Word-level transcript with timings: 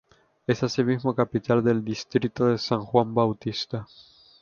Es 0.47 0.63
asimismo 0.63 1.13
capital 1.13 1.63
del 1.63 1.85
distrito 1.85 2.47
de 2.47 2.57
San 2.57 2.81
Juan 2.81 3.13
Bautista. 3.13 3.85